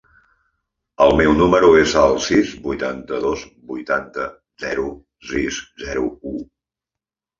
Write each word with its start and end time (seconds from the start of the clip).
El 1.03 1.11
meu 1.19 1.33
número 1.41 1.67
es 1.81 1.93
el 2.03 2.17
sis, 2.27 2.55
vuitanta-dos, 2.63 3.43
vuitanta, 3.73 4.27
zero, 4.65 4.87
sis, 5.33 5.61
zero, 5.85 6.09
u. 6.33 6.39